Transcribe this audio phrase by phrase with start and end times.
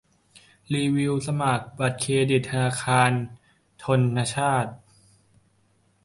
[0.73, 3.11] รีวิวสมัครบัตรเครดิตธนาคาร
[3.83, 3.85] ธ
[4.17, 4.65] นชาต